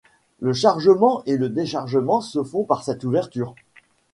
[0.39, 3.53] Le chargement et le déchargement se font par cette ouverture.